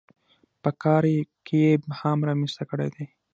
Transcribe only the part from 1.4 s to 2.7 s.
کې یې ابهام رامنځته